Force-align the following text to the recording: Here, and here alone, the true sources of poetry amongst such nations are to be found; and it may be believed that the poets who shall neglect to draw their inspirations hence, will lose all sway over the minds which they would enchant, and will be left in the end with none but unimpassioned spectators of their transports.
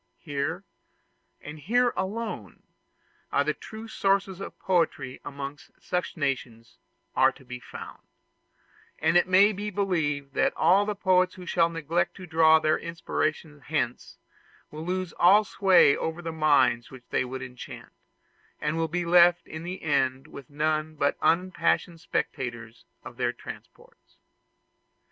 Here, 0.17 0.63
and 1.41 1.59
here 1.59 1.93
alone, 1.95 2.63
the 3.31 3.53
true 3.53 3.87
sources 3.87 4.41
of 4.41 4.57
poetry 4.57 5.21
amongst 5.23 5.71
such 5.79 6.17
nations 6.17 6.79
are 7.15 7.31
to 7.33 7.45
be 7.45 7.59
found; 7.59 8.01
and 8.97 9.15
it 9.15 9.27
may 9.27 9.51
be 9.51 9.69
believed 9.69 10.33
that 10.33 10.55
the 10.55 10.95
poets 10.95 11.35
who 11.35 11.45
shall 11.45 11.69
neglect 11.69 12.15
to 12.15 12.25
draw 12.25 12.57
their 12.57 12.79
inspirations 12.79 13.65
hence, 13.67 14.17
will 14.71 14.83
lose 14.87 15.13
all 15.19 15.43
sway 15.43 15.95
over 15.95 16.23
the 16.23 16.31
minds 16.31 16.89
which 16.89 17.03
they 17.11 17.23
would 17.23 17.43
enchant, 17.43 17.93
and 18.59 18.77
will 18.77 18.87
be 18.87 19.05
left 19.05 19.45
in 19.45 19.61
the 19.61 19.83
end 19.83 20.25
with 20.25 20.49
none 20.49 20.95
but 20.95 21.15
unimpassioned 21.21 21.99
spectators 22.01 22.85
of 23.03 23.17
their 23.17 23.31
transports. 23.31 24.17